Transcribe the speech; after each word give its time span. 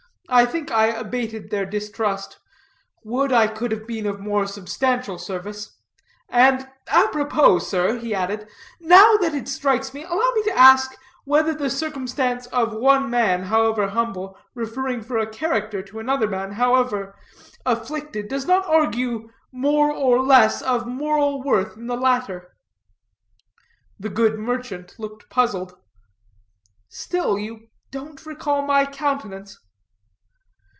I 0.33 0.45
think 0.45 0.71
I 0.71 0.87
abated 0.87 1.49
their 1.49 1.65
distrust. 1.65 2.39
Would 3.03 3.33
I 3.33 3.47
could 3.47 3.69
have 3.73 3.85
been 3.85 4.05
of 4.05 4.21
more 4.21 4.47
substantial 4.47 5.17
service. 5.17 5.77
And 6.29 6.69
apropos, 6.87 7.59
sir," 7.59 7.97
he 7.97 8.15
added, 8.15 8.47
"now 8.79 9.17
that 9.17 9.35
it 9.35 9.49
strikes 9.49 9.93
me, 9.93 10.05
allow 10.05 10.31
me 10.35 10.43
to 10.43 10.57
ask, 10.57 10.95
whether 11.25 11.53
the 11.53 11.69
circumstance 11.69 12.47
of 12.47 12.71
one 12.73 13.09
man, 13.09 13.43
however 13.43 13.89
humble, 13.89 14.37
referring 14.55 15.01
for 15.01 15.17
a 15.17 15.27
character 15.27 15.81
to 15.81 15.99
another 15.99 16.29
man, 16.29 16.53
however 16.53 17.13
afflicted, 17.65 18.29
does 18.29 18.45
not 18.47 18.65
argue 18.67 19.29
more 19.51 19.91
or 19.91 20.21
less 20.21 20.61
of 20.61 20.87
moral 20.87 21.43
worth 21.43 21.75
in 21.75 21.87
the 21.87 21.97
latter?" 21.97 22.55
The 23.99 24.07
good 24.07 24.39
merchant 24.39 24.97
looked 24.97 25.29
puzzled. 25.29 25.77
"Still 26.87 27.37
you 27.37 27.67
don't 27.91 28.25
recall 28.25 28.61
my 28.61 28.85
countenance?" 28.85 29.59